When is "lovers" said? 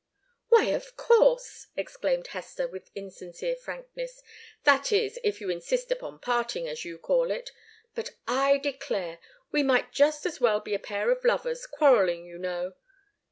11.23-11.67